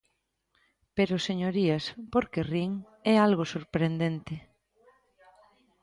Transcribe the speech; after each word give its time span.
Pero, 0.95 1.23
señorías, 1.27 1.83
¿por 2.13 2.25
que 2.31 2.41
rin? 2.53 2.71
É 3.13 3.15
algo 3.25 3.43
sorprendente. 3.53 4.35